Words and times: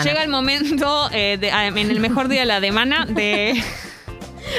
Llega 0.00 0.22
el 0.22 0.30
momento, 0.30 1.10
eh, 1.12 1.36
de- 1.38 1.52
ah, 1.52 1.66
en 1.66 1.76
el 1.76 2.00
mejor 2.00 2.28
día 2.28 2.40
de 2.40 2.46
la 2.46 2.60
semana, 2.60 3.04
de... 3.04 3.50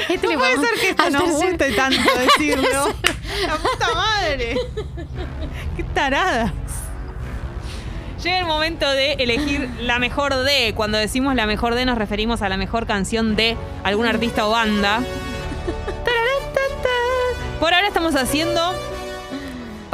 Este 0.08 0.28
le 0.28 0.34
No 0.34 0.38
puede 0.38 0.58
ser 0.60 0.68
que 0.80 0.90
esto 0.90 1.10
nos 1.10 1.28
guste 1.28 1.72
tanto 1.72 2.00
decirlo. 2.20 2.94
La 3.48 3.56
puta 3.56 3.94
madre. 3.94 4.56
Qué 5.76 5.82
tarada. 5.92 6.52
Llega 8.22 8.38
el 8.38 8.46
momento 8.46 8.88
de 8.88 9.14
elegir 9.14 9.68
la 9.80 9.98
mejor 9.98 10.36
de. 10.36 10.72
Cuando 10.76 10.98
decimos 10.98 11.34
la 11.34 11.46
mejor 11.46 11.74
de 11.74 11.84
nos 11.84 11.98
referimos 11.98 12.40
a 12.40 12.48
la 12.48 12.56
mejor 12.56 12.86
canción 12.86 13.34
de 13.34 13.56
algún 13.82 14.06
artista 14.06 14.46
o 14.46 14.50
banda. 14.52 15.00
Por 17.58 17.74
ahora 17.74 17.88
estamos 17.88 18.14
haciendo... 18.14 18.72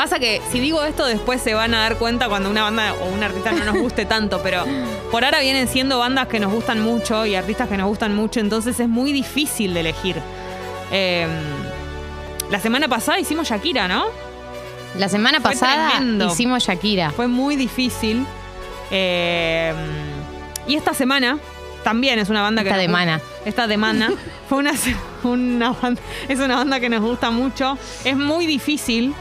Pasa 0.00 0.18
que 0.18 0.40
si 0.50 0.60
digo 0.60 0.82
esto 0.82 1.04
después 1.04 1.42
se 1.42 1.52
van 1.52 1.74
a 1.74 1.80
dar 1.80 1.98
cuenta 1.98 2.30
cuando 2.30 2.48
una 2.48 2.62
banda 2.62 2.94
o 3.02 3.04
un 3.14 3.22
artista 3.22 3.52
no 3.52 3.66
nos 3.66 3.76
guste 3.76 4.06
tanto, 4.06 4.40
pero 4.42 4.64
por 5.10 5.26
ahora 5.26 5.40
vienen 5.40 5.68
siendo 5.68 5.98
bandas 5.98 6.26
que 6.26 6.40
nos 6.40 6.50
gustan 6.50 6.80
mucho 6.80 7.26
y 7.26 7.34
artistas 7.34 7.68
que 7.68 7.76
nos 7.76 7.86
gustan 7.86 8.14
mucho, 8.16 8.40
entonces 8.40 8.80
es 8.80 8.88
muy 8.88 9.12
difícil 9.12 9.74
de 9.74 9.80
elegir. 9.80 10.16
Eh, 10.90 11.26
la 12.50 12.58
semana 12.60 12.88
pasada 12.88 13.20
hicimos 13.20 13.46
Shakira, 13.50 13.88
¿no? 13.88 14.06
La 14.96 15.10
semana 15.10 15.38
Fue 15.38 15.50
pasada 15.50 15.90
tremendo. 15.90 16.28
hicimos 16.28 16.62
Shakira. 16.64 17.10
Fue 17.10 17.28
muy 17.28 17.56
difícil. 17.56 18.24
Eh, 18.90 19.74
y 20.66 20.76
esta 20.76 20.94
semana 20.94 21.38
también 21.84 22.18
es 22.18 22.30
una 22.30 22.40
banda 22.40 22.62
que... 22.62 22.70
Esta 22.70 22.76
nos 22.78 22.86
de 22.86 22.88
gu- 22.88 22.92
Mana. 22.92 23.20
Esta 23.44 23.66
de 23.66 23.76
Mana. 23.76 24.12
Fue 24.48 24.56
una, 24.60 24.72
una 25.24 25.72
banda, 25.72 26.00
es 26.26 26.38
una 26.40 26.56
banda 26.56 26.80
que 26.80 26.88
nos 26.88 27.02
gusta 27.02 27.30
mucho. 27.30 27.76
Es 28.02 28.16
muy 28.16 28.46
difícil. 28.46 29.14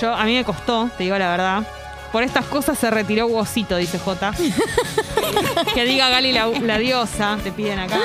Yo, 0.00 0.12
a 0.14 0.24
mí 0.24 0.34
me 0.34 0.44
costó, 0.44 0.90
te 0.96 1.04
digo 1.04 1.16
la 1.18 1.28
verdad. 1.30 1.62
Por 2.12 2.22
estas 2.22 2.44
cosas 2.46 2.78
se 2.78 2.90
retiró 2.90 3.26
Wosito, 3.26 3.76
dice 3.76 3.98
J. 3.98 4.32
que 5.74 5.84
diga 5.84 6.08
Gali 6.08 6.32
la, 6.32 6.46
la 6.46 6.78
diosa, 6.78 7.36
te 7.42 7.52
piden 7.52 7.78
acá. 7.78 7.98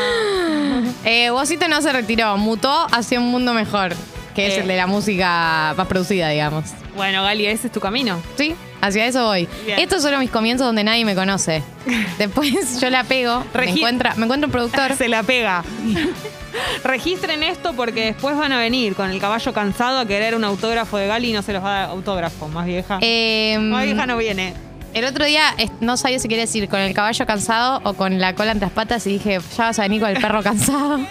Eh, 1.05 1.29
no 1.69 1.81
se 1.81 1.93
retiró, 1.93 2.35
mutó 2.37 2.87
hacia 2.91 3.19
un 3.19 3.27
mundo 3.29 3.53
mejor, 3.53 3.95
que 4.35 4.47
es 4.47 4.53
Eh. 4.57 4.61
el 4.61 4.67
de 4.67 4.77
la 4.77 4.87
música 4.87 5.73
más 5.77 5.87
producida, 5.87 6.29
digamos. 6.29 6.65
Bueno, 6.95 7.23
Gali, 7.23 7.45
ese 7.45 7.67
es 7.67 7.73
tu 7.73 7.79
camino. 7.79 8.21
Sí, 8.37 8.55
hacia 8.81 9.05
eso 9.05 9.25
voy. 9.25 9.47
Bien. 9.65 9.79
Estos 9.79 10.01
son 10.01 10.17
mis 10.19 10.29
comienzos 10.31 10.65
donde 10.67 10.83
nadie 10.83 11.05
me 11.05 11.15
conoce. 11.15 11.63
Después 12.17 12.79
yo 12.79 12.89
la 12.89 13.03
pego, 13.03 13.43
me 13.53 13.69
encuentra, 13.69 14.15
me 14.15 14.25
encuentro 14.25 14.47
un 14.47 14.51
productor. 14.51 14.95
Se 14.95 15.07
la 15.07 15.23
pega. 15.23 15.63
Registren 16.83 17.43
esto 17.43 17.73
porque 17.73 18.05
después 18.07 18.35
van 18.35 18.51
a 18.51 18.59
venir 18.59 18.93
con 18.93 19.09
el 19.09 19.21
caballo 19.21 19.53
cansado 19.53 19.99
a 19.99 20.05
querer 20.05 20.35
un 20.35 20.43
autógrafo 20.43 20.97
de 20.97 21.07
Gali 21.07 21.29
y 21.29 21.33
no 21.33 21.41
se 21.43 21.53
los 21.53 21.63
va 21.63 21.77
a 21.77 21.79
dar 21.81 21.89
autógrafo. 21.91 22.49
Más 22.49 22.65
vieja. 22.65 22.97
Eh, 23.01 23.57
Más 23.59 23.85
vieja 23.85 24.05
no 24.05 24.17
viene. 24.17 24.53
El 24.93 25.05
otro 25.05 25.23
día 25.23 25.43
no 25.79 25.95
sabía 25.95 26.19
si 26.19 26.27
quería 26.27 26.43
decir 26.43 26.67
con 26.67 26.81
el 26.81 26.93
caballo 26.93 27.25
cansado 27.25 27.79
o 27.85 27.93
con 27.93 28.19
la 28.19 28.35
cola 28.35 28.51
entre 28.51 28.65
las 28.67 28.73
patas 28.73 29.07
y 29.07 29.11
dije, 29.13 29.39
ya 29.55 29.63
vas 29.63 29.79
a 29.79 29.83
venir 29.83 30.01
con 30.01 30.09
el 30.09 30.19
perro 30.19 30.43
cansado. 30.43 30.99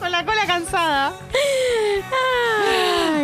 Con 0.00 0.12
la 0.12 0.24
cola 0.24 0.46
cansada. 0.46 1.12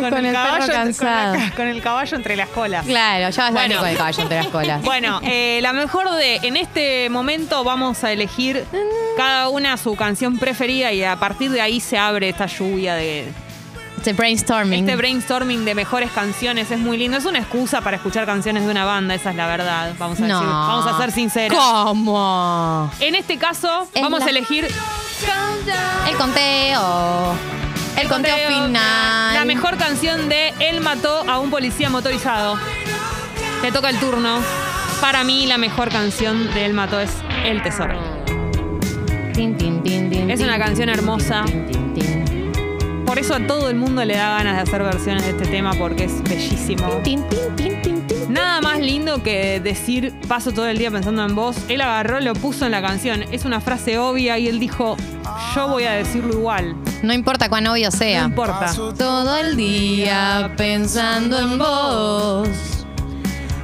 Con, 0.01 0.25
el, 0.25 0.33
caballo, 0.33 0.67
cansado. 0.73 1.33
Con, 1.35 1.43
la- 1.43 1.51
con 1.55 1.67
el 1.67 1.81
caballo 1.81 2.17
entre 2.17 2.35
las 2.35 2.49
colas. 2.49 2.85
Claro, 2.85 3.29
ya 3.29 3.43
vas 3.43 3.51
Bueno. 3.53 3.77
con 3.79 3.87
el 3.89 3.97
caballo 3.97 4.21
entre 4.23 4.37
las 4.37 4.47
colas. 4.47 4.81
Bueno, 4.83 5.19
eh, 5.23 5.59
la 5.61 5.73
mejor 5.73 6.09
de. 6.11 6.35
En 6.43 6.57
este 6.57 7.09
momento 7.09 7.63
vamos 7.63 8.03
a 8.03 8.11
elegir 8.11 8.65
cada 9.17 9.49
una 9.49 9.77
su 9.77 9.95
canción 9.95 10.37
preferida 10.37 10.91
y 10.91 11.03
a 11.03 11.15
partir 11.17 11.51
de 11.51 11.61
ahí 11.61 11.79
se 11.79 11.97
abre 11.97 12.29
esta 12.29 12.45
lluvia 12.47 12.95
de. 12.95 13.31
Este 13.97 14.11
brainstorming. 14.11 14.79
Este 14.81 14.97
brainstorming 14.97 15.63
de 15.63 15.75
mejores 15.75 16.11
canciones 16.11 16.69
es 16.71 16.79
muy 16.79 16.97
lindo. 16.97 17.15
Es 17.17 17.23
una 17.23 17.39
excusa 17.39 17.79
para 17.79 17.95
escuchar 17.95 18.25
canciones 18.25 18.65
de 18.65 18.69
una 18.69 18.83
banda, 18.83 19.15
esa 19.15 19.29
es 19.29 19.37
la 19.37 19.47
verdad. 19.47 19.93
Vamos 19.97 20.19
a, 20.19 20.27
no. 20.27 20.39
decir- 20.41 20.49
vamos 20.53 20.87
a 20.87 20.97
ser 20.99 21.11
sinceros. 21.13 21.57
¿Cómo? 21.57 22.91
En 22.99 23.15
este 23.15 23.37
caso, 23.37 23.87
Es 23.93 24.01
vamos 24.01 24.19
la- 24.19 24.25
a 24.25 24.29
elegir 24.29 24.65
El 26.09 26.17
conteo. 26.17 27.33
El 27.95 28.07
conteo, 28.09 28.47
final. 28.49 29.22
La 29.43 29.47
mejor 29.47 29.75
canción 29.75 30.29
de 30.29 30.53
Él 30.61 30.79
mató 30.79 31.29
a 31.29 31.37
un 31.39 31.49
policía 31.49 31.89
motorizado. 31.89 32.57
Te 33.61 33.73
toca 33.73 33.89
el 33.89 33.99
turno. 33.99 34.39
Para 35.01 35.25
mí, 35.25 35.45
la 35.47 35.57
mejor 35.57 35.89
canción 35.89 36.47
de 36.53 36.65
Él 36.65 36.73
mató 36.73 36.97
es 37.01 37.11
El 37.43 37.61
Tesoro. 37.61 37.99
Es 40.29 40.39
una 40.39 40.57
canción 40.57 40.87
hermosa. 40.87 41.43
Por 43.05 43.19
eso 43.19 43.35
a 43.35 43.45
todo 43.45 43.69
el 43.69 43.75
mundo 43.75 44.05
le 44.05 44.15
da 44.15 44.29
ganas 44.37 44.55
de 44.55 44.61
hacer 44.61 44.81
versiones 44.81 45.25
de 45.25 45.31
este 45.31 45.45
tema 45.47 45.73
porque 45.73 46.05
es 46.05 46.23
bellísimo. 46.23 47.01
Nada 48.29 48.61
más 48.61 48.79
lindo 48.79 49.23
que 49.23 49.59
decir 49.59 50.13
paso 50.29 50.53
todo 50.53 50.67
el 50.67 50.77
día 50.77 50.89
pensando 50.89 51.25
en 51.25 51.35
vos. 51.35 51.57
Él 51.67 51.81
agarró, 51.81 52.21
lo 52.21 52.31
puso 52.31 52.65
en 52.65 52.71
la 52.71 52.81
canción. 52.81 53.25
Es 53.33 53.43
una 53.43 53.59
frase 53.59 53.97
obvia 53.97 54.39
y 54.39 54.47
él 54.47 54.57
dijo, 54.57 54.95
yo 55.53 55.67
voy 55.67 55.83
a 55.83 55.91
decirlo 55.91 56.31
igual. 56.31 56.77
No 57.03 57.13
importa 57.13 57.49
cuán 57.49 57.67
obvio 57.67 57.89
No 57.91 57.97
sea. 57.97 58.23
importa. 58.23 58.71
Todo 58.97 59.37
el 59.37 59.55
día 59.57 60.51
pensando 60.57 61.37
en 61.37 61.59
vos. 61.59 62.47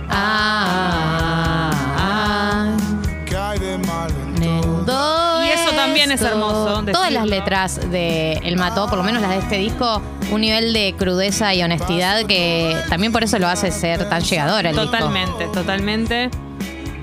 Ah, 0.10 1.72
ah, 1.98 2.78
¿Qué 3.26 3.38
hay 3.38 3.60
de 3.60 3.78
malo 3.78 4.14
en 4.42 4.86
todo? 4.86 5.46
Y 5.46 5.50
eso 5.50 5.72
también 5.76 6.12
es 6.12 6.22
hermoso, 6.22 6.84
Todas 6.92 7.12
las 7.14 7.26
letras 7.28 7.80
de 7.90 8.34
El 8.44 8.58
Mató, 8.58 8.88
por 8.90 8.98
lo 8.98 9.04
menos 9.04 9.22
las 9.22 9.32
de 9.32 9.38
este 9.38 9.58
disco, 9.58 10.02
un 10.32 10.42
nivel 10.42 10.74
de 10.74 10.94
crudeza 10.98 11.54
y 11.54 11.64
honestidad 11.64 12.26
que 12.26 12.76
también 12.90 13.12
por 13.14 13.24
eso 13.24 13.40
lo 13.40 13.48
hace 13.48 13.72
ser 13.72 14.10
tan 14.10 14.22
llegador 14.22 14.66
el 14.66 14.74
disco. 14.76 14.92
Totalmente, 14.92 15.46
totalmente. 15.54 16.30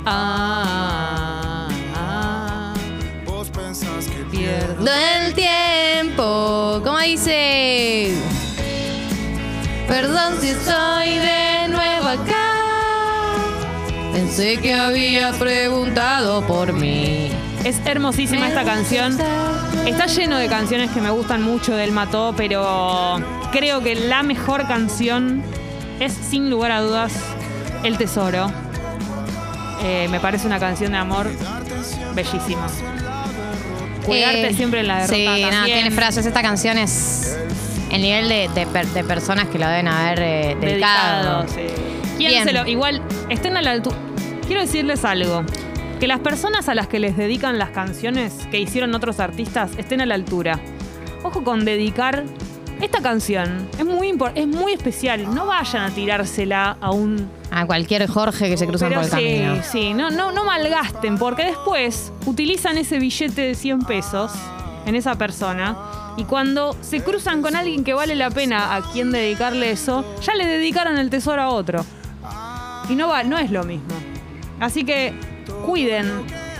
Ah, 0.04 0.62
ah, 0.66 1.35
pierdo. 4.46 4.86
El 4.86 5.34
tiempo, 5.34 6.80
como 6.84 6.98
dice. 7.00 8.14
Perdón 9.88 10.34
si 10.40 10.48
estoy 10.48 11.18
de 11.18 11.68
nuevo 11.68 12.08
acá. 12.08 12.56
Pensé 14.12 14.56
que 14.58 14.74
había 14.74 15.32
preguntado 15.32 16.46
por 16.46 16.72
mí. 16.72 17.30
Es 17.64 17.80
hermosísima 17.84 18.48
esta 18.48 18.64
canción. 18.64 19.16
Está 19.86 20.06
lleno 20.06 20.38
de 20.38 20.48
canciones 20.48 20.90
que 20.90 21.00
me 21.00 21.10
gustan 21.10 21.42
mucho 21.42 21.74
del 21.74 21.92
Mató, 21.92 22.34
pero 22.36 23.20
creo 23.52 23.82
que 23.82 23.94
la 23.94 24.22
mejor 24.22 24.66
canción 24.66 25.42
es, 26.00 26.12
sin 26.12 26.50
lugar 26.50 26.72
a 26.72 26.80
dudas, 26.80 27.12
El 27.84 27.96
Tesoro. 27.96 28.50
Eh, 29.82 30.08
me 30.10 30.18
parece 30.18 30.46
una 30.46 30.58
canción 30.58 30.92
de 30.92 30.98
amor 30.98 31.30
bellísima. 32.14 32.66
Cuidarte 34.06 34.48
Eh, 34.48 34.54
siempre 34.54 34.80
en 34.80 34.86
la 34.88 34.94
derrota. 35.06 35.14
Sí, 35.14 35.24
nada, 35.24 35.50
también. 35.50 35.78
tiene 35.80 35.90
frases. 35.94 36.26
Esta 36.26 36.42
canción 36.42 36.78
es 36.78 37.36
el 37.90 38.00
nivel 38.02 38.28
de, 38.28 38.48
de 38.54 38.66
per- 38.66 38.86
de 38.88 39.04
personas 39.04 39.48
que 39.48 39.58
lo 39.58 39.66
deben 39.68 39.88
haber 39.88 40.20
eh, 40.20 40.56
dedicado. 40.60 41.42
Dedicado, 41.42 41.48
sí. 41.48 41.82
¿Quién 42.16 42.30
Bien. 42.30 42.44
se 42.44 42.52
lo- 42.52 42.66
igual, 42.66 43.02
estén 43.28 43.56
a 43.56 43.62
la 43.62 43.72
altura. 43.72 43.96
Quiero 44.46 44.62
decirles 44.62 45.04
algo. 45.04 45.44
Que 46.00 46.06
las 46.06 46.20
personas 46.20 46.68
a 46.68 46.74
las 46.74 46.88
que 46.88 46.98
les 46.98 47.16
dedican 47.16 47.58
las 47.58 47.70
canciones 47.70 48.32
que 48.50 48.58
hicieron 48.60 48.94
otros 48.94 49.18
artistas 49.18 49.70
estén 49.78 50.00
a 50.02 50.06
la 50.06 50.14
altura. 50.14 50.60
Ojo 51.22 51.42
con 51.42 51.64
dedicar 51.64 52.24
esta 52.80 53.00
canción. 53.00 53.68
Es 53.78 53.84
muy, 53.84 54.10
impor- 54.12 54.32
es 54.34 54.46
muy 54.46 54.72
especial. 54.72 55.34
No 55.34 55.46
vayan 55.46 55.84
a 55.84 55.90
tirársela 55.94 56.76
a 56.80 56.90
un 56.90 57.28
A 57.50 57.66
cualquier 57.66 58.06
Jorge 58.08 58.48
que 58.48 58.56
se 58.56 58.66
cruzan 58.66 58.88
pero 58.90 59.00
por 59.02 59.10
el 59.10 59.16
sí, 59.18 59.40
camino. 59.42 59.62
sí, 59.62 59.94
no, 59.94 60.10
no, 60.10 60.32
no 60.32 60.44
malgasten, 60.44 61.18
porque 61.18 61.44
después 61.44 62.12
utilizan 62.26 62.76
ese 62.78 62.98
billete 62.98 63.40
de 63.42 63.54
100 63.54 63.80
pesos 63.82 64.32
en 64.84 64.94
esa 64.94 65.14
persona 65.16 65.76
y 66.16 66.24
cuando 66.24 66.76
se 66.80 67.02
cruzan 67.02 67.42
con 67.42 67.56
alguien 67.56 67.84
que 67.84 67.92
vale 67.94 68.14
la 68.14 68.30
pena 68.30 68.74
a 68.76 68.82
quien 68.92 69.10
dedicarle 69.10 69.70
eso, 69.70 70.04
ya 70.22 70.34
le 70.34 70.46
dedicaron 70.46 70.96
el 70.98 71.10
tesoro 71.10 71.42
a 71.42 71.48
otro. 71.50 71.84
Y 72.88 72.94
no 72.94 73.08
va, 73.08 73.22
no 73.24 73.36
es 73.38 73.50
lo 73.50 73.64
mismo. 73.64 73.94
Así 74.60 74.84
que 74.84 75.12
cuiden, 75.66 76.10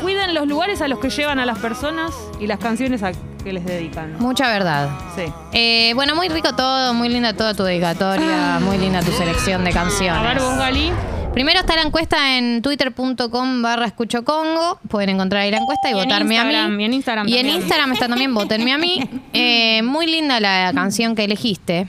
cuiden 0.02 0.34
los 0.34 0.46
lugares 0.48 0.82
a 0.82 0.88
los 0.88 0.98
que 0.98 1.08
llevan 1.08 1.38
a 1.38 1.46
las 1.46 1.58
personas 1.58 2.12
y 2.40 2.46
las 2.46 2.58
canciones 2.58 3.02
a 3.02 3.12
que 3.46 3.52
les 3.52 3.64
dedican. 3.64 4.18
Mucha 4.18 4.48
verdad. 4.48 4.90
Sí. 5.14 5.22
Eh, 5.52 5.92
bueno, 5.94 6.16
muy 6.16 6.28
rico 6.28 6.56
todo, 6.56 6.92
muy 6.94 7.08
linda 7.08 7.32
toda 7.32 7.54
tu 7.54 7.62
dedicatoria, 7.62 8.58
muy 8.60 8.76
linda 8.76 9.00
tu 9.02 9.12
selección 9.12 9.62
de 9.62 9.70
A 9.70 9.72
ver 9.72 9.82
canciones. 9.84 10.42
vos, 10.42 10.58
Gali. 10.58 10.90
Primero 11.32 11.60
está 11.60 11.76
la 11.76 11.82
encuesta 11.82 12.36
en 12.36 12.60
twitter.com 12.60 13.62
barra 13.62 13.86
escucho 13.86 14.24
congo. 14.24 14.80
Pueden 14.88 15.10
encontrar 15.10 15.42
ahí 15.42 15.52
la 15.52 15.58
encuesta 15.58 15.90
y, 15.90 15.92
Y 15.92 15.98
en 16.00 16.04
votarme 16.04 16.38
a 16.40 16.44
mí. 16.44 16.82
y 16.82 16.84
en 16.86 16.92
Instagram 16.94 17.28
Y 17.28 17.36
en. 17.38 17.48
Instagram 17.48 17.92
está 17.92 18.08
también, 18.08 18.34
votenme 18.34 18.72
a 18.72 18.78
mí. 18.78 19.08
Eh, 19.32 19.82
muy 19.82 20.06
linda 20.06 20.40
la 20.40 20.72
canción 20.74 21.14
que 21.14 21.22
elegiste. 21.24 21.86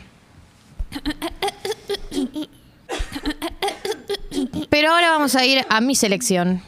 Pero 4.70 4.92
ahora 4.92 5.10
vamos 5.12 5.34
a 5.36 5.44
ir 5.46 5.66
a 5.70 5.82
mi 5.82 5.96
selección. 5.96 6.62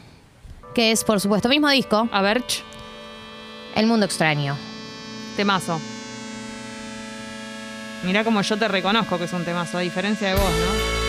Que 0.74 0.90
es, 0.90 1.04
por 1.04 1.20
supuesto, 1.20 1.48
mismo 1.48 1.68
disco, 1.68 2.08
A 2.10 2.22
ver, 2.22 2.42
El 3.76 3.86
Mundo 3.86 4.06
Extraño 4.06 4.56
temazo. 5.40 5.80
Mirá 8.02 8.24
como 8.24 8.42
yo 8.42 8.58
te 8.58 8.68
reconozco 8.68 9.16
que 9.16 9.24
es 9.24 9.32
un 9.32 9.42
temazo, 9.42 9.78
a 9.78 9.80
diferencia 9.80 10.28
de 10.28 10.34
vos, 10.34 10.42
¿no? 10.44 11.00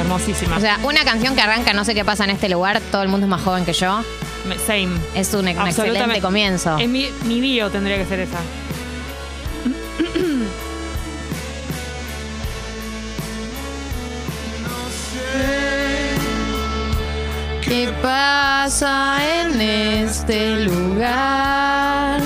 Hermosísima. 0.00 0.56
O 0.56 0.60
sea, 0.60 0.80
una 0.82 1.04
canción 1.04 1.36
que 1.36 1.40
arranca 1.42 1.72
No 1.72 1.84
sé 1.84 1.94
qué 1.94 2.04
pasa 2.04 2.24
en 2.24 2.30
este 2.30 2.48
lugar, 2.48 2.80
todo 2.90 3.02
el 3.02 3.08
mundo 3.08 3.26
es 3.26 3.30
más 3.30 3.42
joven 3.42 3.64
que 3.64 3.72
yo. 3.72 4.02
Same. 4.66 4.98
Es 5.14 5.32
un, 5.34 5.46
excelente 5.46 6.20
comienzo. 6.20 6.78
Es 6.78 6.88
mi, 6.88 7.06
mi 7.26 7.40
bio 7.40 7.70
tendría 7.70 7.96
que 7.96 8.06
ser 8.06 8.18
esa. 8.18 8.38
Pasa 18.02 19.18
en 19.42 19.60
este 19.60 20.60
lugar? 20.64 22.20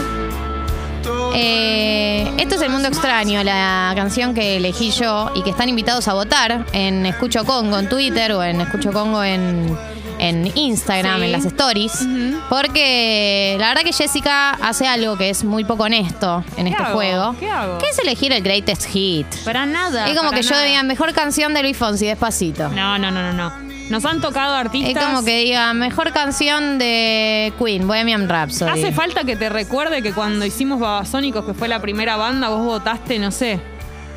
Eh, 1.36 2.30
esto 2.38 2.54
es 2.54 2.62
El 2.62 2.70
Mundo 2.70 2.88
Extraño, 2.88 3.42
la 3.42 3.92
canción 3.96 4.34
que 4.34 4.56
elegí 4.56 4.90
yo 4.90 5.30
y 5.34 5.42
que 5.42 5.50
están 5.50 5.68
invitados 5.68 6.06
a 6.08 6.14
votar 6.14 6.64
en 6.72 7.06
Escucho 7.06 7.44
Congo 7.44 7.78
en 7.78 7.88
Twitter 7.88 8.32
o 8.32 8.42
en 8.44 8.60
Escucho 8.60 8.92
Congo 8.92 9.24
en, 9.24 9.76
en 10.20 10.56
Instagram, 10.56 11.18
Sí. 11.18 11.24
en 11.24 11.32
las 11.32 11.44
stories. 11.44 12.06
Porque 12.48 13.56
la 13.58 13.68
verdad 13.68 13.82
que 13.82 13.92
Jessica 13.92 14.50
hace 14.52 14.86
algo 14.86 15.16
que 15.16 15.30
es 15.30 15.42
muy 15.42 15.64
poco 15.64 15.84
honesto 15.84 16.44
en 16.56 16.66
¿Qué 16.66 16.70
este 16.70 16.82
hago? 16.84 16.94
juego. 16.94 17.36
¿Qué 17.40 17.50
hago? 17.50 17.78
Que 17.78 17.88
es 17.88 17.98
elegir 17.98 18.32
el 18.32 18.42
greatest 18.42 18.84
hit. 18.86 19.26
Para 19.44 19.66
nada. 19.66 20.08
Es 20.08 20.16
como 20.16 20.30
que 20.30 20.42
yo 20.42 20.56
diga, 20.60 20.82
mejor 20.84 21.12
canción 21.14 21.52
de 21.52 21.62
Luis 21.62 21.76
Fonsi, 21.76 22.06
despacito. 22.06 22.68
No, 22.68 22.96
no, 22.96 23.10
no, 23.10 23.32
no, 23.32 23.32
no. 23.32 23.63
Nos 23.90 24.04
han 24.06 24.20
tocado 24.20 24.54
Es 24.54 24.60
artistas. 24.64 25.04
como 25.04 25.24
que 25.24 25.38
diga, 25.44 25.72
mejor 25.74 26.12
canción 26.12 26.78
de 26.78 27.52
Queen, 27.58 27.86
Bohemian 27.86 28.28
Rhapsody. 28.28 28.70
Hace 28.70 28.92
falta 28.92 29.24
que 29.24 29.36
te 29.36 29.48
recuerde 29.50 30.02
que 30.02 30.12
cuando 30.12 30.44
hicimos 30.46 30.80
Babasónicos, 30.80 31.44
que 31.44 31.52
fue 31.54 31.68
la 31.68 31.80
primera 31.80 32.16
banda, 32.16 32.48
vos 32.48 32.64
votaste, 32.64 33.18
no 33.18 33.30
sé. 33.30 33.60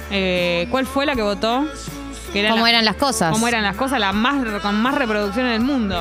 eh, 0.10 0.68
¿Cuál 0.72 0.86
fue 0.86 1.06
la 1.06 1.16
que 1.16 1.22
votó? 1.22 1.66
Que 2.32 2.40
era 2.40 2.52
¿Cómo 2.52 2.64
la- 2.64 2.70
eran 2.70 2.86
las 2.86 2.96
cosas? 2.96 3.32
¿Cómo 3.32 3.46
eran 3.48 3.62
las 3.64 3.76
cosas? 3.76 4.00
La 4.00 4.14
más, 4.14 4.36
con 4.62 4.76
más 4.82 4.96
reproducciones 4.96 5.52
del 5.52 5.62
mundo. 5.62 6.00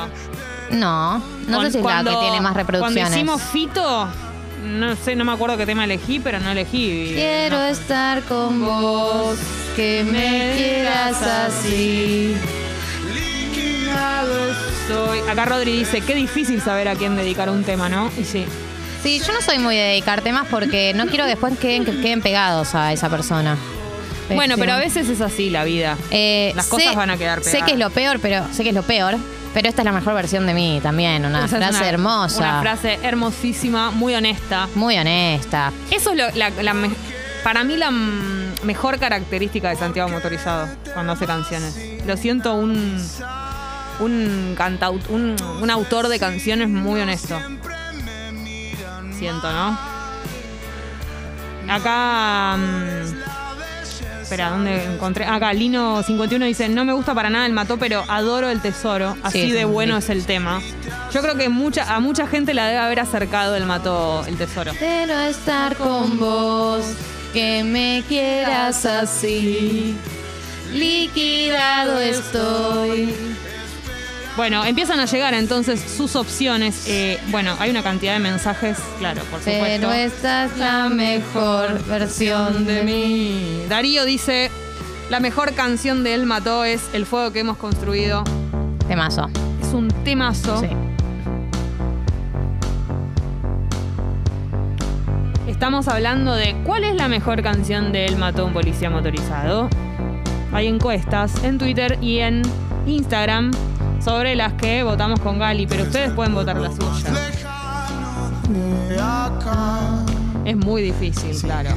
No, 0.71 1.19
no 1.49 1.57
Con- 1.57 1.67
sé 1.67 1.73
si 1.73 1.79
es 1.79 1.85
la 1.85 2.05
que 2.05 2.17
tiene 2.21 2.41
más 2.41 2.55
reproducciones. 2.55 3.03
Cuando 3.03 3.17
hicimos 3.17 3.43
Fito, 3.43 4.09
no 4.65 4.95
sé, 4.97 5.17
no 5.17 5.25
me 5.25 5.33
acuerdo 5.33 5.57
qué 5.57 5.67
tema 5.67 5.85
elegí, 5.85 6.21
pero 6.21 6.39
no 6.41 6.51
elegí. 6.53 7.13
Quiero 7.15 7.59
no. 7.59 7.65
estar 7.67 8.23
con 8.23 8.65
vos, 8.65 9.37
que 9.75 10.05
me 10.05 10.55
quieras 10.57 11.21
así. 11.23 12.37
Soy- 14.89 15.21
Acá 15.29 15.45
Rodri 15.47 15.73
dice, 15.79 16.01
qué 16.01 16.15
difícil 16.15 16.61
saber 16.61 16.89
a 16.89 16.95
quién 16.95 17.17
dedicar 17.17 17.51
un 17.51 17.65
tema, 17.65 17.89
¿no? 17.89 18.11
Y 18.19 18.25
sí. 18.25 18.45
Sí, 19.03 19.21
yo 19.27 19.33
no 19.33 19.41
soy 19.41 19.59
muy 19.59 19.77
de 19.77 19.83
dedicar 19.83 20.21
temas 20.23 20.47
porque 20.51 20.93
no 20.95 21.07
quiero 21.07 21.25
que 21.25 21.31
después 21.31 21.59
queden, 21.59 21.85
que 21.85 22.01
queden 22.01 22.21
pegados 22.23 22.75
a 22.75 22.93
esa 22.93 23.09
persona. 23.09 23.57
Bueno, 24.29 24.55
Este, 24.55 24.61
pero 24.61 24.73
a 24.75 24.79
veces 24.79 25.09
es 25.09 25.21
así 25.21 25.51
la 25.51 25.65
vida. 25.65 25.97
eh, 26.11 26.53
las 26.57 26.67
cosas 26.67 26.95
van 26.97 27.11
a 27.11 27.17
quedar 27.17 27.39
Sé 27.43 27.51
pegadas. 27.53 27.67
que 27.67 27.73
es 27.75 27.79
lo 27.79 27.91
peor, 27.91 28.19
pero 28.21 28.45
sé 28.53 28.63
que 28.63 28.71
es 28.71 28.75
lo 28.75 28.83
peor. 28.83 29.17
Pero 29.55 29.69
esta 29.69 29.81
es 29.83 29.87
la 29.87 29.93
mejor 29.93 30.13
versión 30.15 30.47
de 30.47 30.53
mí 30.53 30.81
también, 30.83 31.25
una 31.25 31.47
Esa 31.47 31.57
es 31.57 31.63
frase 31.65 31.79
una- 31.79 31.89
hermosa, 31.89 32.39
Una 32.41 32.61
frase 32.61 32.99
hermosísima, 33.03 33.91
muy 33.91 34.15
honesta. 34.15 34.69
muy 34.75 34.99
honesta. 34.99 35.73
Eso 35.91 36.11
es 36.11 36.17
lo- 36.19 36.31
la, 36.35 36.51
la 36.51 36.75
me- 36.75 36.91
para 37.43 37.65
mí 37.65 37.77
la 37.77 37.91
mm, 37.91 38.55
mejor 38.65 38.99
característica 38.99 39.71
de 39.71 39.77
Santiago 39.77 40.11
Motorizado 40.11 40.69
cuando 40.93 41.13
hace 41.15 41.25
canciones. 41.27 41.79
Lo 42.07 42.17
siento 42.19 42.55
un 42.55 43.01
un 44.01 44.55
cantaut, 44.57 45.09
un, 45.09 45.37
un 45.61 45.71
autor 45.71 46.09
de 46.09 46.19
canciones 46.19 46.69
muy 46.69 47.01
honesto. 47.01 47.39
Siento, 49.19 49.51
¿no? 49.51 49.79
Acá 51.69 52.57
mm, 52.57 54.23
Espera, 54.23 54.51
¿dónde 54.51 54.85
encontré? 54.85 55.25
Acá, 55.25 55.53
Lino51 55.53 56.45
dice, 56.47 56.69
no 56.69 56.85
me 56.85 56.93
gusta 56.93 57.15
para 57.15 57.31
nada 57.31 57.47
el 57.47 57.53
mató, 57.53 57.79
pero 57.79 58.05
adoro 58.09 58.51
el 58.51 58.61
tesoro. 58.61 59.17
Así 59.23 59.43
Sí, 59.43 59.53
de 59.53 59.61
sí, 59.61 59.65
bueno 59.65 59.95
sí. 59.95 60.05
es 60.05 60.11
el 60.11 60.27
tema. 60.27 60.61
Yo 61.13 61.23
creo 61.23 61.37
que 61.37 61.49
mucha, 61.49 61.95
a 61.95 62.01
mucha 62.01 62.27
gente 62.27 62.53
la 62.53 62.67
debe 62.67 62.79
haber 62.79 63.01
acercado 63.01 63.55
el 63.55 63.67
mató, 63.67 64.25
el 64.27 64.37
tesoro. 64.37 64.73
Quiero 64.79 65.19
estar 65.21 65.77
con 65.77 66.19
vos, 66.19 66.85
que 67.33 67.63
me 67.63 68.03
quieras 68.09 68.85
así. 68.85 69.97
Liquidado 70.73 72.01
estoy. 72.01 73.15
Bueno, 74.37 74.67
empiezan 74.67 75.01
a 75.01 75.07
llegar 75.07 75.33
entonces 75.33 75.81
sus 75.81 76.15
opciones. 76.15 76.87
Eh, 76.89 77.19
bueno, 77.29 77.57
hay 77.59 77.71
una 77.71 77.83
cantidad 77.83 78.13
de 78.13 78.19
mensajes, 78.19 78.77
claro, 78.99 79.23
por 79.31 79.39
supuesto. 79.41 79.65
Pero 79.65 79.93
esta 79.93 80.45
es 80.45 80.59
la 80.59 80.91
mejor 80.91 81.83
versión 81.87 82.67
de 82.67 82.83
mí. 82.83 83.63
Darío 83.67 84.05
dice, 84.05 84.51
la 85.09 85.21
mejor 85.21 85.55
canción 85.55 86.05
de 86.05 86.13
El 86.13 86.27
Mató 86.27 86.65
es 86.65 86.83
El 86.93 87.07
Fuego 87.07 87.33
que 87.33 87.41
hemos 87.41 87.57
construido. 87.57 88.25
Temazo. 88.87 89.31
Es 89.63 89.73
un 89.73 89.89
temazo. 90.05 90.61
Sí. 90.61 90.69
Estamos 95.49 95.89
hablando 95.89 96.35
de 96.35 96.55
cuál 96.65 96.85
es 96.85 96.95
la 96.95 97.09
mejor 97.09 97.43
canción 97.43 97.91
de 97.91 98.05
El 98.05 98.17
Mató 98.17 98.45
un 98.45 98.53
Policía 98.53 98.91
Motorizado. 98.91 99.71
Hay 100.53 100.67
encuestas 100.67 101.43
en 101.43 101.57
Twitter 101.57 101.97
y 102.03 102.19
en 102.19 102.43
Instagram 102.87 103.53
sobre 104.07 104.37
las 104.37 104.53
que 104.53 104.85
votamos 104.85 105.19
con 105.19 105.41
Gali, 105.41 105.67
pero 105.67 105.83
ustedes 105.83 106.13
pueden 106.13 106.33
votar 106.33 106.57
la 106.59 106.71
suya. 106.71 107.13
Es 110.45 110.57
muy 110.57 110.83
difícil, 110.83 111.37
claro. 111.43 111.71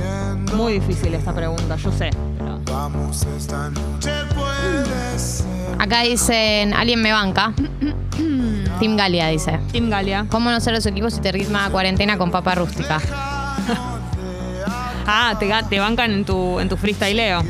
Muy 0.53 0.73
difícil 0.73 1.15
esta 1.15 1.33
pregunta, 1.33 1.75
yo 1.77 1.91
sé. 1.91 2.11
pero-. 2.37 2.59
Acá 5.79 6.01
dicen, 6.03 6.71
alguien 6.75 7.01
me 7.01 7.11
banca. 7.11 7.51
Team 8.79 8.95
Galia 8.95 9.29
dice. 9.29 9.59
Team 9.71 9.89
Galia. 9.89 10.27
¿Cómo 10.29 10.51
no 10.51 10.59
ser 10.59 10.75
los 10.75 10.85
equipos 10.85 11.15
si 11.15 11.21
te 11.21 11.31
ritma 11.31 11.67
cuarentena 11.71 12.19
con 12.19 12.29
papa 12.29 12.53
rústica? 12.53 13.01
Ah, 15.11 15.33
te, 15.39 15.49
te 15.71 15.79
bancan 15.79 16.11
en 16.11 16.23
tu, 16.23 16.59
en 16.59 16.69
tu 16.69 16.77
freestyleo. 16.77 17.41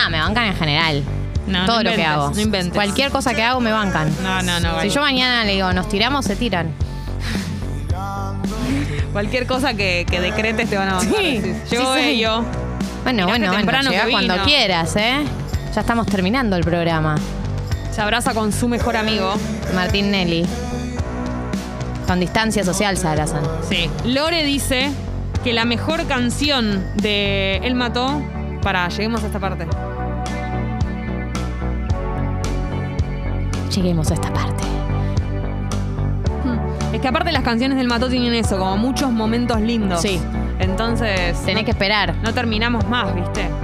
Ah, 0.00 0.08
me 0.08 0.20
bancan 0.20 0.44
en 0.44 0.54
general. 0.54 1.02
No, 1.46 1.60
no 1.60 1.66
Todo 1.66 1.82
lo 1.84 1.92
que 1.92 2.04
hago. 2.04 2.30
no 2.34 2.40
inventes. 2.40 2.74
Cualquier 2.74 3.10
cosa 3.10 3.34
que 3.34 3.42
hago 3.42 3.60
me 3.60 3.70
bancan. 3.72 4.10
No, 4.22 4.42
no, 4.42 4.60
no. 4.60 4.80
Si 4.80 4.90
yo 4.90 5.00
mañana 5.00 5.44
le 5.44 5.52
digo, 5.52 5.72
nos 5.72 5.88
tiramos, 5.88 6.24
se 6.24 6.36
tiran. 6.36 6.72
Cualquier 9.12 9.46
cosa 9.46 9.74
que, 9.74 10.06
que 10.08 10.20
decretes 10.20 10.68
te 10.68 10.76
van 10.76 10.88
a 10.88 10.94
bancar. 10.94 11.18
Sí, 11.20 11.38
decís. 11.38 11.56
sí, 11.66 11.76
sí. 11.76 12.00
ello. 12.00 12.42
Bueno, 13.04 13.24
Mirá 13.24 13.38
qué 13.38 13.46
bueno, 13.46 13.46
bueno. 13.46 13.56
temprano 13.58 13.90
que 13.90 14.10
cuando 14.10 14.36
quieras, 14.44 14.96
¿eh? 14.96 15.24
Ya 15.74 15.80
estamos 15.80 16.06
terminando 16.06 16.56
el 16.56 16.64
programa. 16.64 17.16
Se 17.92 18.02
abraza 18.02 18.34
con 18.34 18.52
su 18.52 18.68
mejor 18.68 18.96
amigo. 18.96 19.34
Martín 19.74 20.10
Nelly. 20.10 20.44
Con 22.06 22.20
distancia 22.20 22.64
social 22.64 22.96
se 22.96 23.06
abrazan. 23.08 23.42
Sí. 23.68 23.88
Lore 24.04 24.42
dice 24.44 24.90
que 25.44 25.52
la 25.52 25.64
mejor 25.64 26.06
canción 26.06 26.84
de 26.96 27.56
El 27.62 27.74
Mató. 27.74 28.20
Para, 28.62 28.88
lleguemos 28.88 29.22
a 29.22 29.26
esta 29.26 29.38
parte. 29.38 29.66
Lleguemos 33.76 34.10
a 34.10 34.14
esta 34.14 34.32
parte. 34.32 34.64
Es 36.94 37.00
que 37.02 37.08
aparte 37.08 37.30
las 37.30 37.42
canciones 37.42 37.76
del 37.76 37.88
Mató 37.88 38.08
tienen 38.08 38.32
eso, 38.32 38.56
como 38.56 38.78
muchos 38.78 39.12
momentos 39.12 39.60
lindos. 39.60 40.00
Sí. 40.00 40.18
Entonces. 40.58 41.38
Tenés 41.44 41.62
no, 41.62 41.64
que 41.66 41.70
esperar. 41.72 42.14
no 42.22 42.32
terminamos 42.32 42.88
más, 42.88 43.14
¿viste? 43.14 43.50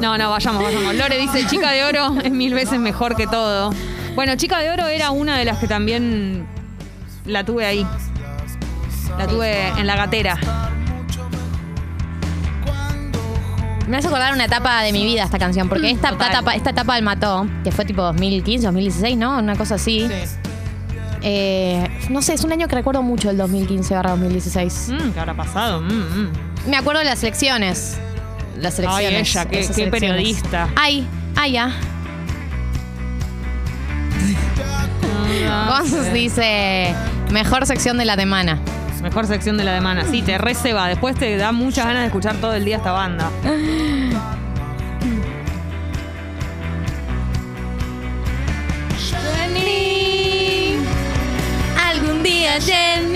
No, 0.00 0.16
no, 0.16 0.30
vayamos, 0.30 0.62
vayamos. 0.62 0.94
Lore 0.94 1.18
dice, 1.18 1.44
Chica 1.48 1.72
de 1.72 1.82
Oro 1.82 2.14
es 2.22 2.30
mil 2.30 2.54
veces 2.54 2.78
mejor 2.78 3.16
que 3.16 3.26
todo. 3.26 3.72
Bueno, 4.14 4.36
Chica 4.36 4.60
de 4.60 4.70
Oro 4.70 4.86
era 4.86 5.10
una 5.10 5.36
de 5.36 5.44
las 5.44 5.58
que 5.58 5.66
también 5.66 6.46
la 7.24 7.42
tuve 7.42 7.66
ahí. 7.66 7.84
La 9.18 9.26
tuve 9.26 9.70
en 9.70 9.88
la 9.88 9.96
gatera. 9.96 10.38
Me 13.88 13.96
hace 13.96 14.08
acordar 14.08 14.34
una 14.34 14.44
etapa 14.44 14.82
de 14.82 14.92
mi 14.92 15.04
vida 15.04 15.22
esta 15.24 15.38
canción, 15.38 15.68
porque 15.68 15.90
esta, 15.90 16.10
Total. 16.10 16.28
etapa, 16.30 16.54
esta 16.54 16.70
etapa 16.70 16.94
del 16.94 17.04
Mató, 17.04 17.46
que 17.64 17.72
fue 17.72 17.84
tipo 17.84 18.02
2015, 18.02 18.66
2016, 18.66 19.16
¿no? 19.16 19.38
Una 19.38 19.56
cosa 19.56 19.76
así. 19.76 20.06
Eh, 21.22 21.88
no 22.10 22.22
sé, 22.22 22.34
es 22.34 22.44
un 22.44 22.52
año 22.52 22.68
que 22.68 22.74
recuerdo 22.76 23.02
mucho 23.02 23.30
el 23.30 23.36
2015 23.38 23.94
barra 23.94 24.10
2016. 24.10 24.90
Mm, 24.90 25.10
¿Qué 25.12 25.20
habrá 25.20 25.34
pasado? 25.34 25.80
Mm, 25.80 25.86
mm. 25.88 26.30
Me 26.68 26.76
acuerdo 26.76 27.00
de 27.00 27.06
las 27.06 27.22
elecciones. 27.22 27.96
Las 28.58 28.78
elecciones. 28.78 29.36
Ay, 29.36 29.42
ella, 29.42 29.44
qué- 29.46 29.68
qué 29.74 29.86
periodista. 29.88 30.68
Ay, 30.76 31.06
ay, 31.34 31.52
ya. 31.52 31.72
Ah, 35.50 35.78
Gonz 35.80 36.12
dice, 36.12 36.94
mejor 37.30 37.66
sección 37.66 37.96
de 37.98 38.04
la 38.04 38.16
semana. 38.16 38.60
Mejor 39.02 39.26
sección 39.26 39.56
de 39.56 39.64
la 39.64 39.74
semana. 39.74 40.04
Sí, 40.04 40.22
te 40.22 40.38
receba. 40.38 40.88
Después 40.88 41.16
te 41.16 41.36
da 41.36 41.52
muchas 41.52 41.86
ganas 41.86 42.02
de 42.02 42.06
escuchar 42.06 42.36
todo 42.36 42.54
el 42.54 42.64
día 42.64 42.78
esta 42.78 42.92
banda. 42.92 43.30
Jenny, 48.98 50.76
algún 51.88 52.22
día 52.22 52.60
Jenny, 52.60 53.12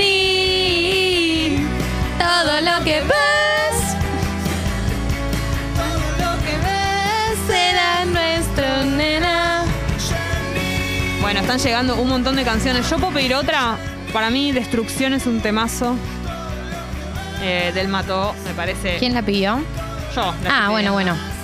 todo 2.19 2.61
lo 2.61 2.85
que 2.85 3.01
vas, 3.01 3.97
todo 5.77 6.11
lo 6.19 6.39
que 6.45 6.57
ves 6.59 7.39
será 7.49 8.05
nuestro 8.05 8.85
nena. 8.97 9.65
Bueno, 11.21 11.41
están 11.41 11.59
llegando 11.59 11.97
un 11.97 12.09
montón 12.09 12.37
de 12.37 12.45
canciones. 12.45 12.89
¿Yo 12.89 12.99
puedo 12.99 13.13
pedir 13.13 13.35
otra? 13.35 13.77
Para 14.13 14.31
mí, 14.31 14.53
Destrucción 14.53 15.13
es 15.15 15.27
un 15.27 15.41
temazo. 15.41 15.97
Eh, 17.43 17.73
del 17.75 17.89
Mató, 17.89 18.35
me 18.45 18.53
parece. 18.55 18.97
¿Quién 18.99 19.15
la 19.15 19.23
pidió? 19.23 19.59
Yo. 20.15 20.35
la 20.45 20.67
Ah, 20.67 20.71
bueno, 20.71 20.93
bueno. 20.93 21.17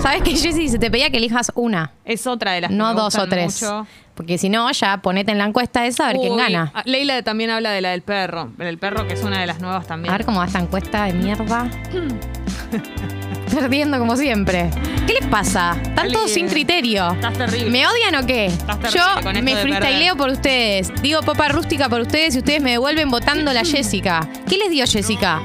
¿Sabes 0.00 0.22
qué, 0.22 0.36
Jessy? 0.36 0.68
Se 0.68 0.78
te 0.78 0.90
pedía 0.90 1.10
que 1.10 1.16
elijas 1.16 1.50
una, 1.54 1.92
Es 2.04 2.26
otra 2.26 2.52
de 2.52 2.60
las 2.60 2.70
que 2.70 2.76
no 2.76 2.88
me 2.92 3.00
dos 3.00 3.14
o 3.16 3.26
tres. 3.26 3.62
mucho. 3.62 3.86
Porque 4.14 4.38
si 4.38 4.48
no, 4.48 4.70
ya 4.72 4.98
ponete 4.98 5.32
en 5.32 5.38
la 5.38 5.44
encuesta 5.46 5.86
esa 5.86 6.04
a 6.04 6.06
ver 6.08 6.16
quién 6.20 6.36
gana. 6.36 6.70
ah, 6.74 6.82
Leila 6.84 7.22
también 7.22 7.50
habla 7.50 7.70
de 7.70 7.80
la 7.80 7.90
del 7.90 8.02
perro. 8.02 8.50
El 8.58 8.78
perro, 8.78 9.06
que 9.06 9.14
es 9.14 9.22
una 9.22 9.40
de 9.40 9.46
las 9.46 9.60
nuevas 9.60 9.86
también. 9.86 10.12
A 10.12 10.16
ver 10.18 10.26
cómo 10.26 10.40
va 10.40 10.46
esta 10.46 10.58
encuesta 10.58 11.04
de 11.04 11.12
mierda. 11.14 11.68
Perdiendo 13.60 13.98
como 13.98 14.16
siempre. 14.16 14.70
¿Qué 15.06 15.14
les 15.14 15.26
pasa? 15.28 15.76
Están 15.82 16.12
todos 16.12 16.30
sin 16.30 16.48
criterio. 16.48 17.10
Estás 17.12 17.34
terrible. 17.34 17.70
¿Me 17.70 17.86
odian 17.86 18.14
o 18.22 18.26
qué? 18.26 18.46
Estás 18.46 18.78
terrible 18.80 19.00
Yo 19.00 19.22
con 19.22 19.36
esto 19.36 19.44
me 19.44 19.54
de 19.54 19.62
freestyleo 19.62 20.14
perder. 20.14 20.16
por 20.16 20.30
ustedes. 20.30 20.92
Digo 21.02 21.22
papa 21.22 21.48
rústica 21.48 21.88
por 21.88 22.00
ustedes 22.02 22.34
y 22.34 22.38
ustedes 22.38 22.60
me 22.62 22.72
devuelven 22.72 23.08
votando 23.10 23.52
la 23.52 23.64
Jessica. 23.64 24.28
¿Qué 24.48 24.58
les 24.58 24.70
dio 24.70 24.84
Jessica? 24.86 25.40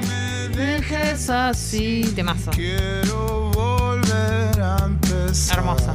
dejes 0.54 1.30
así. 1.30 2.02
Temazo. 2.14 2.50
Quiero 2.50 3.50
volver 3.54 4.60
a 4.60 4.76
empezar. 4.84 5.58
Hermosa. 5.58 5.94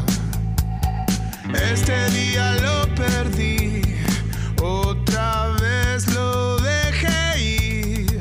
Este 1.72 2.10
día 2.10 2.54
lo 2.56 2.96
perdí, 2.96 3.82
otra 4.62 5.50
vez 5.62 6.08
lo 6.14 6.58
dejé 6.58 7.40
ir. 7.40 8.20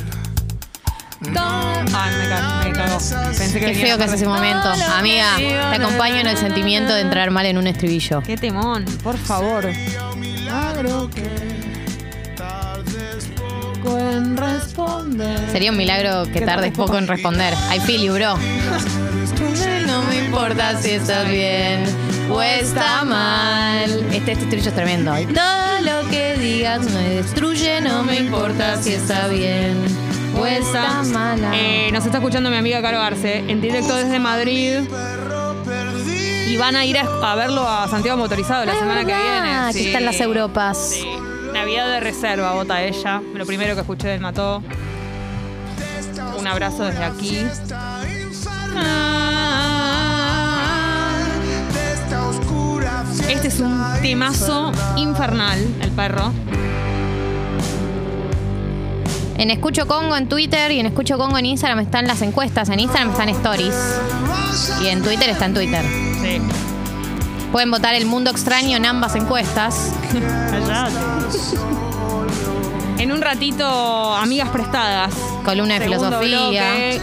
Ay, 1.23 2.12
me, 2.19 2.29
ca- 2.29 2.55
Pensé 2.99 3.61
que 3.61 3.67
Qué 3.67 3.75
feo 3.75 3.99
que 3.99 4.05
es 4.05 4.12
ese 4.12 4.26
momento. 4.26 4.69
Amiga, 4.97 5.37
te 5.37 5.83
acompaño 5.83 6.17
en 6.17 6.29
el 6.29 6.37
sentimiento 6.37 6.95
de 6.95 7.03
entrar 7.03 7.31
mal 7.31 7.45
en 7.47 7.59
un 7.59 7.67
estribillo. 7.67 8.23
Qué 8.23 8.37
temón, 8.37 8.85
por 9.03 9.19
favor. 9.19 9.69
Poco 13.83 13.99
en 13.99 14.37
responder. 14.37 15.38
Sería 15.53 15.71
un 15.71 15.76
milagro 15.76 16.25
que 16.33 16.41
tardes 16.41 16.73
poco 16.73 16.97
en 16.97 17.07
responder. 17.07 17.53
I 17.75 17.81
feel 17.81 18.03
you, 18.03 18.15
bro. 18.15 18.37
No 19.87 20.03
me 20.03 20.25
importa 20.25 20.81
si 20.81 20.93
estás 20.93 21.29
bien 21.29 21.85
o 22.31 22.41
está 22.41 23.05
mal. 23.05 23.91
Este, 24.12 24.33
este 24.33 24.45
estribillo 24.45 24.69
es 24.71 24.75
tremendo. 24.75 25.12
Todo 25.35 25.81
lo 25.83 26.09
que 26.09 26.37
digas 26.38 26.81
me 26.91 27.17
destruye, 27.17 27.81
no 27.83 28.03
me 28.05 28.17
importa 28.17 28.81
si 28.83 28.95
está 28.95 29.29
bien 29.29 29.85
Eh, 30.38 31.90
nos 31.93 32.05
está 32.05 32.19
escuchando 32.19 32.50
mi 32.50 32.57
amiga 32.57 32.83
Caro 32.83 33.00
Arce 33.00 33.38
en 33.49 33.61
directo 33.61 33.95
desde 33.97 34.19
Madrid. 34.19 34.81
Y 36.49 36.57
van 36.57 36.76
a 36.76 36.85
ir 36.85 36.99
a, 36.99 37.33
a 37.33 37.35
verlo 37.35 37.66
a 37.69 37.88
Santiago 37.88 38.19
Motorizado 38.19 38.64
la 38.64 38.73
Ah, 38.73 38.78
semana 38.78 39.00
que 39.00 39.14
viene. 39.14 39.66
que 39.69 39.73
Sí. 39.73 39.87
está 39.87 39.99
en 39.99 40.05
las 40.05 40.21
Europas. 40.21 40.78
Sí. 40.93 41.07
Navidad 41.52 41.87
de 41.88 42.00
reserva, 42.00 42.52
vota 42.52 42.83
ella. 42.83 43.21
Lo 43.35 43.47
primero 43.47 43.75
que 43.75 43.81
escuché 43.81 44.09
del 44.09 44.21
Mató. 44.21 44.62
Un 46.38 46.47
abrazo 46.47 46.85
desde 46.85 47.05
aquí. 47.05 47.38
Oscura 52.28 53.05
Este 53.28 53.49
es 53.49 53.61
un 53.61 53.83
temazo 54.02 54.73
infernal, 54.97 55.59
el 55.81 55.90
perro. 55.93 56.33
En 59.38 59.50
Escucho 59.50 59.87
Congo 59.87 60.16
en 60.16 60.28
Twitter 60.28 60.71
y 60.73 60.81
en 60.81 60.87
Escucho 60.87 61.19
Congo 61.19 61.37
en 61.38 61.47
Instagram 61.47 61.81
están 61.81 62.07
las 62.07 62.23
encuestas. 62.23 62.69
En 62.71 62.81
Instagram 62.81 63.11
están 63.11 63.28
stories. 63.28 63.75
Y 64.83 64.87
en 64.88 65.02
Twitter 65.02 65.28
está 65.28 65.45
en 65.47 65.55
Twitter. 65.55 65.85
Sí. 66.23 66.40
Pueden 67.52 67.71
votar 67.71 67.95
el 67.95 68.07
mundo 68.07 68.31
extraño 68.31 68.76
en 68.76 68.87
ambas 68.87 69.14
encuestas. 69.14 69.93
En 72.99 73.12
un 73.12 73.21
ratito, 73.21 74.14
amigas 74.14 74.49
prestadas. 74.49 75.12
Columna 75.45 75.75
de 75.78 75.81
Segundo 75.88 76.19
filosofía. 76.19 76.73
bloque, 76.73 77.00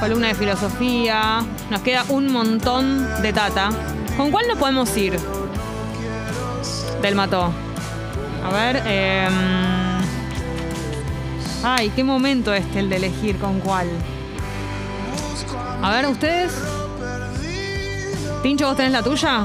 columna 0.00 0.28
de 0.28 0.34
filosofía. 0.34 1.44
Nos 1.70 1.80
queda 1.82 2.04
un 2.08 2.32
montón 2.32 3.06
de 3.22 3.32
tata. 3.32 3.70
¿Con 4.16 4.30
cuál 4.32 4.46
no 4.48 4.56
podemos 4.56 4.94
ir? 4.96 5.18
Del 7.00 7.14
mató. 7.14 7.52
A 8.44 8.52
ver. 8.52 8.82
eh, 8.86 9.28
Ay, 11.68 11.90
qué 11.96 12.04
momento 12.04 12.54
este 12.54 12.78
el 12.78 12.88
de 12.88 12.94
elegir 12.94 13.38
con 13.38 13.58
cuál. 13.58 13.88
A 15.82 15.90
ver, 15.90 16.06
ustedes. 16.06 16.52
Tincho, 18.40 18.66
¿vos 18.68 18.76
tenés 18.76 18.92
la 18.92 19.02
tuya? 19.02 19.42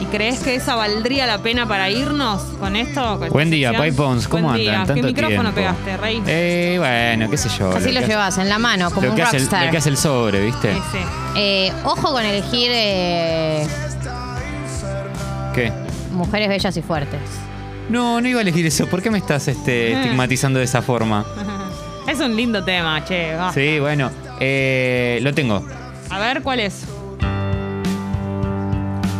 ¿Y 0.00 0.06
crees 0.06 0.40
que 0.40 0.54
esa 0.54 0.76
valdría 0.76 1.26
la 1.26 1.42
pena 1.42 1.68
para 1.68 1.90
irnos 1.90 2.40
con 2.58 2.74
esto? 2.74 3.18
con 3.18 3.28
Buen 3.28 3.50
día? 3.50 3.76
Pai 3.76 3.92
Pons. 3.92 4.26
¿Cómo 4.26 4.44
Buen 4.48 4.56
día. 4.56 4.80
andan? 4.80 4.96
¿Qué 4.96 5.02
micrófono 5.02 5.52
tiempo. 5.52 5.54
pegaste, 5.54 5.96
Rey? 5.98 6.22
Eh, 6.26 6.76
bueno, 6.78 7.30
qué 7.30 7.36
sé 7.36 7.50
yo. 7.50 7.70
Así 7.76 7.92
lo 7.92 8.00
llevas 8.00 8.38
en 8.38 8.48
la 8.48 8.58
mano, 8.58 8.90
como 8.90 9.02
Lo 9.02 9.10
un 9.10 9.16
que, 9.16 9.22
hace 9.24 9.36
el, 9.36 9.42
rockstar. 9.42 9.66
lo 9.66 9.70
que 9.72 9.76
hace 9.76 9.88
el 9.90 9.96
sobre, 9.98 10.40
¿viste? 10.42 10.72
Sí, 10.72 10.80
sí. 10.92 10.98
Eh, 11.36 11.70
ojo 11.84 12.12
con 12.12 12.24
elegir 12.24 12.70
eh, 12.72 13.66
¿Qué? 15.54 15.70
mujeres 16.12 16.48
bellas 16.48 16.74
y 16.78 16.80
fuertes. 16.80 17.20
No, 17.88 18.20
no 18.20 18.28
iba 18.28 18.38
a 18.38 18.42
elegir 18.42 18.64
eso. 18.66 18.86
¿Por 18.86 19.02
qué 19.02 19.10
me 19.10 19.18
estás 19.18 19.46
este, 19.48 19.90
Eh. 19.92 19.92
estigmatizando 20.00 20.58
de 20.58 20.64
esa 20.64 20.82
forma? 20.82 21.24
Es 22.08 22.20
un 22.20 22.36
lindo 22.36 22.62
tema, 22.62 23.02
che. 23.04 23.34
va. 23.34 23.50
Sí, 23.52 23.78
bueno. 23.80 24.10
eh, 24.40 25.18
lo 25.22 25.32
tengo. 25.32 25.64
A 26.10 26.18
ver, 26.18 26.42
¿cuál 26.42 26.60
es? 26.60 26.84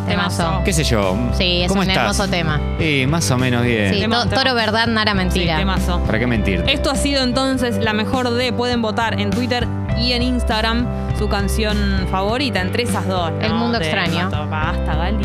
Temazo. 0.06 0.60
¿Qué 0.66 0.72
sé 0.74 0.84
yo? 0.84 1.16
Sí, 1.32 1.62
es 1.62 1.68
¿Cómo 1.68 1.80
un 1.80 1.88
estás? 1.88 2.02
hermoso 2.02 2.28
tema. 2.28 2.60
Sí, 2.78 3.06
más 3.08 3.30
o 3.30 3.38
menos 3.38 3.64
bien. 3.64 3.94
Sí, 3.94 4.06
to- 4.06 4.26
toro 4.28 4.54
verdad, 4.54 4.86
nara 4.86 5.12
Sí, 5.12 5.16
mentira. 5.16 5.56
temazo. 5.56 5.98
¿Para 6.00 6.18
qué 6.18 6.26
mentir? 6.26 6.62
Esto 6.68 6.90
ha 6.90 6.94
sido 6.94 7.22
entonces 7.22 7.78
la 7.78 7.94
mejor 7.94 8.28
de. 8.30 8.52
Pueden 8.52 8.82
votar 8.82 9.18
en 9.18 9.30
Twitter 9.30 9.66
y 9.98 10.12
en 10.12 10.22
Instagram 10.22 10.86
su 11.18 11.28
canción 11.30 12.06
favorita 12.10 12.60
entre 12.60 12.82
esas 12.82 13.08
dos. 13.08 13.30
¿no? 13.32 13.40
El 13.40 13.54
mundo 13.54 13.78
De 13.78 13.86
extraño. 13.86 14.24
Mato. 14.30 14.46
Basta, 14.50 14.94
Gali. 14.94 15.24